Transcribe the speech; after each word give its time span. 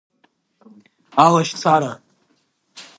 Алашьцара… 1.23 1.91